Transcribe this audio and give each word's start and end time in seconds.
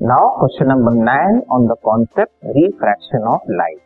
Now 0.00 0.38
question 0.38 0.68
number 0.68 0.94
9 0.94 1.42
on 1.50 1.66
the 1.66 1.74
concept 1.84 2.32
refraction 2.44 3.22
of 3.26 3.40
light. 3.50 3.82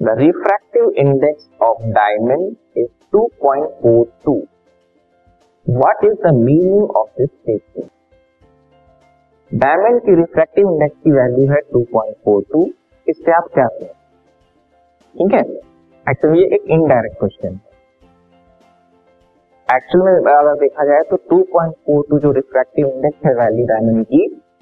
The 0.00 0.14
refractive 0.16 0.96
index 0.96 1.50
of 1.60 1.76
diamond 1.92 2.56
is 2.74 2.88
2.42. 3.12 4.48
What 5.66 5.96
is 6.02 6.16
the 6.22 6.32
meaning 6.32 6.88
of 6.96 7.12
this 7.18 7.30
statement? 7.42 7.92
Diamond 9.50 10.00
की 10.06 10.14
refractive 10.16 10.68
index 10.70 10.96
की 11.04 11.12
value 11.12 11.46
है 11.50 11.60
2.42 11.74 12.64
इससे 13.06 13.32
आप 13.32 13.46
क्या 13.54 13.66
करें 13.76 13.92
ठीक 15.14 15.34
है 15.34 15.40
एक्चुअली 16.06 16.40
ये 16.40 16.48
एक 16.56 16.64
इनडायरेक्ट 16.76 17.18
क्वेश्चन 17.18 17.54
है 17.54 17.77
एक्चुअल 19.68 20.04
में 20.04 20.32
अगर 20.32 20.54
देखा 20.54 20.84
जाए 20.84 21.02
तो 21.10 21.16
2.42 21.32 22.18
जो 22.18 22.30
रिफ्रैक्टिव 22.32 22.86
इंडेक्स 22.86 23.26
है 23.26 23.32
वैली 23.34 23.64
डायमंड 23.64 24.04
की, 24.04 24.20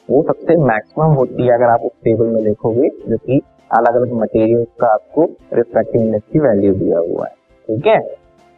वो 0.09 0.23
सबसे 0.23 0.57
मैक्सिमम 0.57 1.13
होती 1.15 1.47
है 1.47 1.55
अगर 1.55 1.65
आप 1.65 1.81
उस 1.81 1.93
टेबल 2.05 2.27
में 2.27 2.45
देखोगे, 2.45 2.89
जो 3.09 3.17
कि 3.17 3.41
अलग 3.71 3.95
अलग 3.95 4.13
मटेरियल्स 4.13 4.69
का 4.81 4.87
आपको 4.87 5.25
रिफ्रैक्टिव 5.53 6.03
इंडेक्स 6.03 6.27
की 6.33 6.39
वैल्यू 6.39 6.73
दिया 6.75 6.99
हुआ 6.99 7.27
है। 7.27 7.35
ठीक 7.69 7.87
है? 7.87 7.99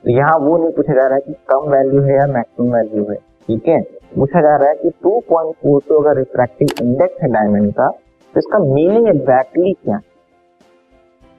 तो 0.04 0.10
यहाँ 0.10 0.38
वो 0.38 0.56
नहीं 0.58 0.72
पूछा 0.72 0.94
जा 0.94 1.06
रहा 1.06 1.14
है 1.14 1.20
कि 1.20 1.32
कम 1.48 1.68
वैल्यू 1.70 2.02
है 2.02 2.16
या 2.16 2.26
मैक्सिमम 2.26 2.72
वैल्यू 2.74 3.04
है। 3.10 3.16
ठीक 3.48 3.68
है? 3.68 3.80
पूछा 4.14 4.40
जा 4.40 4.56
रहा 4.56 4.68
है 4.68 4.74
कि 4.74 4.90
2.42 5.06 5.98
अगर 5.98 6.16
रिफ्रैक्टिव 6.16 6.68
इंडेक्स 6.82 7.22
है 7.22 7.28
डायमंड 7.32 7.72
का 7.72 7.88
तो 8.34 8.38
इसका 8.38 8.58
मीनिंग 8.58 9.08
एग्जैक्टली 9.08 9.72
क्या 9.74 9.98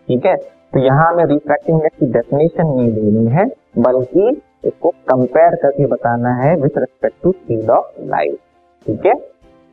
ठीक 0.07 0.25
है? 0.25 0.35
तो 0.35 0.79
यहाँ 0.79 1.11
हमें 1.13 1.25
रिफ्रैक्टिव 1.25 1.75
इंडेक्स 1.75 1.99
की 1.99 2.05
डेफिनेशन 2.05 2.67
नहीं 2.67 2.93
देनी 2.93 3.25
है, 3.27 3.45
बल्कि 3.79 4.41
इसको 4.63 4.89
कंपेयर 4.89 5.55
करके 5.55 5.85
बताना 5.85 6.33
है 6.33 6.55
with 6.55 6.77
respect 6.77 7.15
to 7.23 7.31
speed 7.31 7.69
of 7.69 8.01
light 8.01 8.37
ठीक 8.85 9.05
है? 9.05 9.13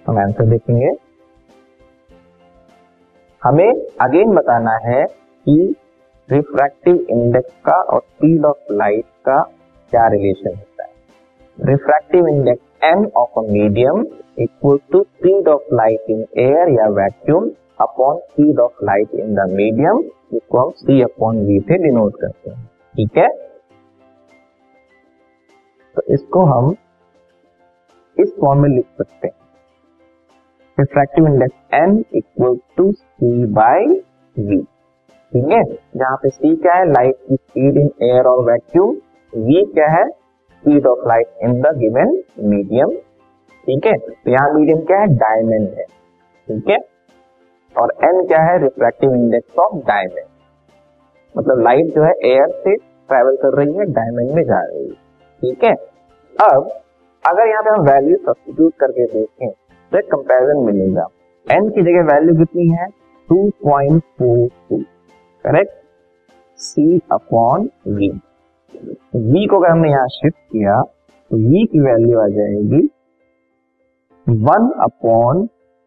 हम 0.07 0.19
आंसर 0.19 0.45
देखेंगे। 0.45 0.91
हमें 3.43 3.87
अगेन 4.01 4.35
बताना 4.35 4.77
है 4.85 5.05
कि 5.47 5.75
रिफ्रैक्टिव 6.31 7.07
इंडेक्स 7.11 7.53
का 7.67 7.81
और 7.83 8.01
स्पीड 8.01 8.45
ऑफ़ 8.45 8.73
लाइट 8.73 9.05
का 9.05 9.41
क्या 9.93 10.07
रिलेशन 10.07 10.57
होता 10.57 10.85
है। 10.85 10.91
Refractive 11.59 12.29
index 12.29 12.85
M 12.85 13.05
of 13.17 13.39
a 13.39 13.43
medium 13.43 14.07
equal 14.39 14.79
to 14.93 15.03
speed 15.03 15.49
of 15.49 15.75
light 15.75 16.11
in 16.11 16.25
air 16.39 16.69
या 16.69 16.89
vacuum 16.89 17.51
upon 17.81 18.19
speed 18.19 18.61
of 18.61 18.85
light 18.85 19.15
in 19.15 19.35
the 19.35 19.51
medium 19.51 20.03
जिसको 20.33 20.59
हम 20.59 20.71
सी 20.71 21.03
अपॉन 21.03 21.45
वी 21.47 21.61
से 21.61 21.79
डिनोट 21.79 22.21
करते 22.21 22.51
हैं। 22.51 22.65
ठीक 22.97 23.17
है? 23.19 23.29
तो 25.97 26.03
इसको 26.15 26.45
हम 26.45 26.75
इस 28.17 28.33
फॉर्म 28.41 28.61
में 28.63 28.69
लिख 28.69 28.87
सकते 28.99 29.29
हैं। 29.29 29.35
Refractive 30.79 31.27
index 31.27 31.75
N 31.75 32.05
equal 32.15 32.57
to 32.77 32.91
C 32.93 33.45
by 33.55 33.87
V 34.37 34.59
ठीक 35.33 35.49
है? 35.53 35.63
जहाँ 35.97 36.17
पे 36.17 36.29
सी 36.29 36.55
क्या 36.57 36.75
है? 36.75 36.85
लाइट 36.93 37.17
की 37.29 37.37
स्पीड 37.37 37.77
इन 37.77 37.91
एयर 38.03 38.27
और 38.27 38.45
वैक्यूम 38.45 38.95
वी 39.33 39.65
क्या 39.73 39.89
है? 39.89 40.09
Speed 40.09 40.87
of 40.87 41.07
light 41.09 41.45
in 41.45 41.61
the 41.63 41.75
given 41.79 42.17
medium 42.49 42.91
ठीक 43.67 43.87
है? 43.87 43.97
तो 43.99 44.31
यहाँ 44.31 44.53
मीडियम 44.55 44.81
क्या 44.81 44.99
है? 44.99 45.07
डायमंड 45.17 45.69
है। 45.79 45.85
ठीक 45.85 46.69
है? 46.69 46.79
और 47.77 47.93
एन 48.05 48.27
क्या 48.27 48.43
है? 48.43 48.59
रिफ्रैक्टिव 48.63 49.15
इंडेक्स 49.15 49.59
ऑफ़ 49.59 49.77
डायमंड 49.87 50.25
मतलब 51.35 51.63
लाइट 51.63 51.95
जो 51.95 52.03
है 52.03 52.13
एयर 52.27 52.49
से 52.59 52.77
ट्रेवल 52.77 53.37
कर 53.37 53.57
रही 53.59 53.75
है 53.75 53.85
डायमंड 53.93 54.35
में 54.35 54.43
जा 54.45 54.61
रही 54.63 54.87
है। 54.87 55.05
ठीक 55.43 55.65
है? 55.65 55.73
अब, 56.35 56.69
अगर 57.25 57.49
यहाँ 57.49 57.63
पे 57.63 57.71
हम 57.71 57.83
वैल्यू 57.85 58.17
सब्सिट्यूट 58.19 58.75
करके 58.81 59.05
देखें 59.07 59.51
तो 59.93 59.99
एक 59.99 60.11
कंपैरिजन 60.13 60.65
मिलेगा। 60.65 61.07
एन 61.47 61.69
की 61.71 61.83
जगह 61.83 62.03
वैल्यू 62.13 62.35
कितनी 62.37 62.69
है? 62.69 62.87
2.42 63.29 64.85
correct 65.45 65.73
C 66.59 67.01
upon 67.13 67.69
V 67.89 68.09
V 69.15 69.47
को 69.47 69.59
अगर 69.59 69.71
हमने 69.71 69.91
यहाँ 69.91 70.07
शिफ्ट 70.11 70.39
किया 70.53 70.81
तो 70.83 71.37
वी 71.39 71.65
की 71.67 71.81
वैल्यू 71.81 72.19
आ 72.21 72.27
जाएगी 72.29 72.83
one 74.27 74.71
upon 74.85 75.47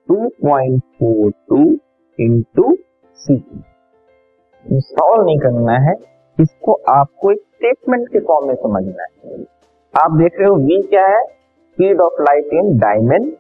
two 0.10 0.28
point 0.44 0.82
four 1.00 1.32
two 1.50 1.62
into 2.20 2.76
C 3.18 3.36
solve 4.66 5.24
नहीं 5.26 5.38
करना 5.40 5.78
है, 5.80 5.94
इसको 6.38 6.74
आपको 6.90 7.32
एक 7.32 7.40
स्टेटमेंट 7.40 8.08
के 8.10 8.20
फॉर्म 8.20 8.48
में 8.48 8.56
समझना 8.56 9.04
है। 9.04 9.10
आप 9.94 10.12
देख 10.12 10.36
रहे 10.40 10.48
हो 10.50 10.56
वी 10.56 10.82
क्या 10.82 11.06
है? 11.08 11.24
Speed 11.24 12.02
of 12.02 12.22
light 12.22 12.50
in 12.54 12.78
diamond 12.78 13.32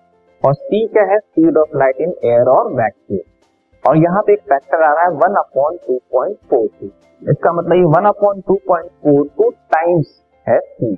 और 0.43 0.53
सी 0.53 0.87
क्या 0.87 1.03
है? 1.03 1.17
Speed 1.19 1.57
of 1.57 1.77
light 1.77 1.97
in 2.01 2.13
air 2.25 2.49
और 2.49 2.71
वैक्यूम 2.73 3.89
और 3.89 3.97
यहाँ 3.97 4.21
पे 4.27 4.33
एक 4.33 4.39
फैक्टर 4.39 4.83
आ 4.83 4.93
रहा 4.93 5.03
है 5.03 5.09
one 5.09 5.35
upon 5.35 5.77
two 5.87 5.99
point 6.13 6.37
four 6.49 6.67
two 6.81 6.87
इसका 7.31 7.51
मतलब 7.51 7.73
ये 7.73 7.83
one 7.83 8.05
upon 8.05 8.41
two 8.41 8.59
point 8.67 8.89
four 9.03 9.27
two 9.37 9.49
times 9.49 10.21
है 10.47 10.59
सी 10.59 10.97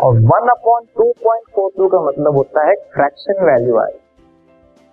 और 0.00 0.18
one 0.32 0.48
upon 0.50 0.84
two 0.96 1.12
point 1.24 1.44
four 1.54 1.70
two 1.76 1.88
का 1.88 2.00
मतलब 2.00 2.36
होता 2.36 2.66
है 2.68 2.74
फ्रैक्शन 2.94 3.44
वैल्यू 3.44 3.78
आई 3.78 3.98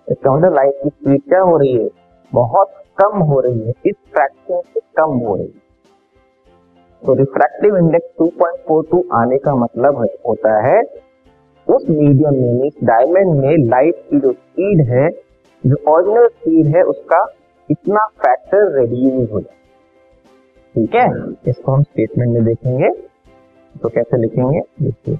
इसका 0.08 0.36
मतलब 0.36 0.54
लाइट 0.54 0.82
की 0.82 0.88
स्पीड 0.88 1.22
क्या 1.28 1.40
हो 1.40 1.56
रही 1.56 1.82
है? 1.82 1.88
बहुत 2.32 2.72
कम 2.98 3.18
हो 3.18 3.40
रही 3.40 3.60
है। 3.60 3.72
इस 3.86 3.94
फ्रैक्शन 4.14 4.60
से 4.74 4.80
कम 4.80 5.18
हो 5.26 5.36
रही 5.36 5.46
है। 5.46 5.61
तो 7.06 7.14
रिफ्रैक्टिव 7.14 7.76
इंडेक्स 7.76 8.06
2.42 8.22 9.02
आने 9.12 9.38
का 9.38 9.54
मतलब 9.54 10.08
होता 10.26 10.66
है, 10.66 10.82
उस 11.68 11.86
मीडियम 11.90 12.34
में 12.34 12.70
डायमंड 12.84 13.40
में 13.40 13.56
लाइट 13.58 13.94
की 14.10 14.20
जो 14.20 14.32
स्पीड 14.32 14.88
है, 14.88 15.10
जो 15.66 15.76
ऑरिजिनल 15.88 16.26
स्पीड 16.26 16.76
है, 16.76 16.82
उसका 16.82 17.26
इतना 17.70 18.06
फैक्टर 18.06 18.80
रिड्यूस 18.80 19.30
हो 19.32 19.40
जाए 19.40 19.56
ठीक 20.74 20.94
है? 20.94 21.32
इसको 21.48 21.72
हम 21.72 21.82
स्टेटमेंट 21.82 22.34
में 22.34 22.44
देखेंगे। 22.44 22.88
तो 23.82 23.88
कैसे 23.88 24.16
लिखेंगे? 24.16 24.60
देखिए। 24.82 25.14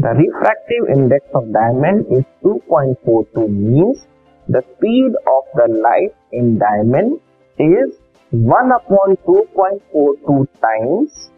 The 0.00 0.06
refractive 0.06 0.86
index 0.86 1.30
of 1.36 1.44
diamond 1.44 2.06
is 2.10 2.48
2.42 2.48 3.48
means 3.48 4.06
the 4.50 4.60
speed 4.60 5.16
of 5.28 5.58
the 5.58 5.70
light 5.70 6.12
in 6.34 6.56
diamond 6.56 7.12
is 7.60 8.01
one 8.32 8.70
upon 8.70 9.14
two 9.26 9.40
point 9.56 9.80
four 9.92 10.14
two 10.26 10.42
times 10.62 11.28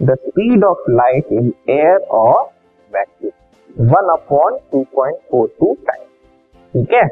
the 0.00 0.14
speed 0.16 0.64
of 0.64 0.90
light 0.90 1.26
in 1.32 1.52
air 1.70 1.96
और 2.12 2.42
vacuum 2.90 3.86
one 3.88 4.08
upon 4.12 4.56
two 4.72 4.82
point 4.96 5.16
four 5.30 5.46
two 5.60 5.72
times 5.86 6.08
ठीक 6.74 6.92
है? 6.94 7.06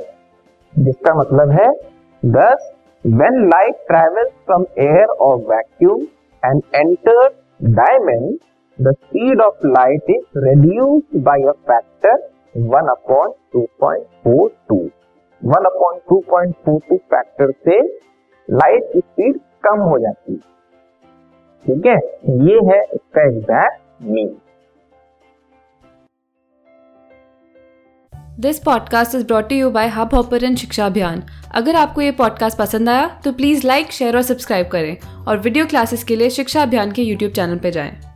जिसका 0.74 1.14
मतलब 1.14 1.50
है 1.50 1.68
thus 2.22 2.70
when 3.04 3.38
light 3.48 3.76
travels 3.88 4.32
from 4.46 4.64
air 4.78 5.14
और 5.20 5.36
vacuum 5.50 6.02
and 6.42 6.62
enter 6.74 7.28
diamond 7.78 8.36
the 8.78 8.94
speed 8.94 9.40
of 9.40 9.66
light 9.68 10.10
is 10.10 10.38
reduced 10.40 11.22
by 11.24 11.42
a 11.44 11.52
factor 11.68 12.28
one 12.66 12.88
upon 12.90 13.32
two 13.52 13.66
point 13.80 14.04
four 14.24 14.50
two 14.68 14.80
one 15.42 15.70
upon 15.72 15.98
two 16.08 16.22
point 16.30 16.54
four 16.64 16.80
two 16.88 16.96
factor 17.06 17.50
से 17.62 17.80
light 18.50 18.92
की 18.92 18.98
speed 18.98 19.38
कम 19.38 19.80
हो 19.80 19.98
जाती 19.98 20.32
है। 20.32 20.38
ठीक 21.64 21.86
है? 21.86 21.96
ये 22.46 22.54
है 22.54 22.82
इसका 22.84 23.26
exact 23.28 23.80
mean 24.02 24.36
this 28.40 28.58
podcast 28.58 29.14
is 29.14 29.26
brought 29.26 29.52
you 29.52 29.70
by 29.70 29.88
Hubhopper 30.14 30.54
Shiksha 30.54 30.86
Abhiyan 30.86 31.22
अगर 31.54 31.74
आपको 31.74 32.00
ये 32.00 32.10
पॉडकास्ट 32.10 32.58
पसंद 32.58 32.88
आया 32.88 33.20
तो 33.24 33.32
प्लीज़ 33.32 33.66
लाइक 33.66 33.92
शेयर 33.92 34.16
और 34.16 34.22
सब्सक्राइब 34.22 34.68
करें। 34.68 34.96
और 35.28 35.38
वीडियो 35.38 35.66
क्लासेस 35.66 36.04
के 36.04 36.16
लिए 36.16 36.30
शिक्षा 36.30 36.62
अभियान 36.62 36.92
के 36.92 37.02
यूट्यूब 37.02 37.32
चैनल 37.32 37.58
पर 37.58 37.70
जाएँ। 37.70 38.07